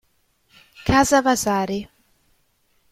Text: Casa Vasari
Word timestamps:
Casa 0.87 1.21
Vasari 1.27 1.79